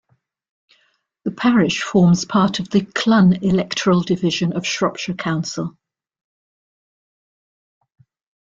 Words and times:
The 1.25 1.31
parish 1.31 1.83
forms 1.83 2.25
part 2.25 2.57
of 2.57 2.71
the 2.71 2.79
Clun 2.83 3.33
electoral 3.43 4.01
division 4.01 4.51
of 4.53 4.65
Shropshire 4.65 5.13
Council. 5.13 5.77